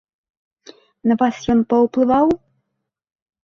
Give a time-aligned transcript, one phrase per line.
[1.11, 2.27] На вас ён паўплываў?